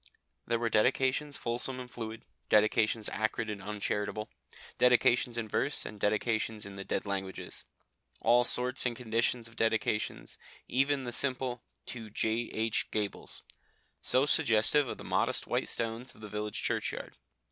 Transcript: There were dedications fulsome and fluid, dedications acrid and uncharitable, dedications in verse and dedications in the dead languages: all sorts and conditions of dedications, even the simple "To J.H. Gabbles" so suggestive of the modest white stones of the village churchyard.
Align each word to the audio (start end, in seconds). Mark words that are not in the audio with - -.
There 0.47 0.57
were 0.57 0.71
dedications 0.71 1.37
fulsome 1.37 1.79
and 1.79 1.87
fluid, 1.87 2.23
dedications 2.49 3.07
acrid 3.09 3.51
and 3.51 3.61
uncharitable, 3.61 4.31
dedications 4.79 5.37
in 5.37 5.47
verse 5.47 5.85
and 5.85 5.99
dedications 5.99 6.65
in 6.65 6.73
the 6.73 6.83
dead 6.83 7.05
languages: 7.05 7.65
all 8.19 8.43
sorts 8.43 8.83
and 8.87 8.95
conditions 8.97 9.47
of 9.47 9.55
dedications, 9.57 10.39
even 10.67 11.03
the 11.03 11.11
simple 11.11 11.61
"To 11.85 12.09
J.H. 12.09 12.89
Gabbles" 12.89 13.43
so 14.01 14.25
suggestive 14.25 14.89
of 14.89 14.97
the 14.97 15.03
modest 15.03 15.45
white 15.45 15.69
stones 15.69 16.15
of 16.15 16.21
the 16.21 16.29
village 16.29 16.63
churchyard. 16.63 17.15